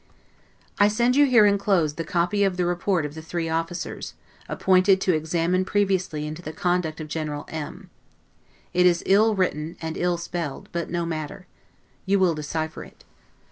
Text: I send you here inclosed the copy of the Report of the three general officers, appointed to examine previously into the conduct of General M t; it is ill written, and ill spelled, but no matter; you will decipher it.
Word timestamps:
I 0.79 0.87
send 0.87 1.15
you 1.15 1.27
here 1.27 1.45
inclosed 1.45 1.95
the 1.95 2.03
copy 2.03 2.43
of 2.43 2.57
the 2.57 2.65
Report 2.65 3.05
of 3.05 3.13
the 3.13 3.21
three 3.21 3.43
general 3.45 3.59
officers, 3.59 4.15
appointed 4.49 4.99
to 5.01 5.13
examine 5.13 5.63
previously 5.63 6.25
into 6.25 6.41
the 6.41 6.51
conduct 6.53 6.99
of 6.99 7.07
General 7.07 7.45
M 7.49 7.91
t; 8.73 8.79
it 8.79 8.87
is 8.87 9.03
ill 9.05 9.35
written, 9.35 9.77
and 9.79 9.95
ill 9.97 10.17
spelled, 10.17 10.69
but 10.71 10.89
no 10.89 11.05
matter; 11.05 11.45
you 12.07 12.17
will 12.17 12.33
decipher 12.33 12.83
it. 12.83 13.03